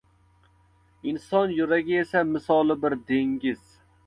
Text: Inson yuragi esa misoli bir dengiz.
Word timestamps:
Inson 1.11 1.47
yuragi 1.59 1.95
esa 2.01 2.23
misoli 2.31 2.79
bir 2.87 2.97
dengiz. 3.13 3.63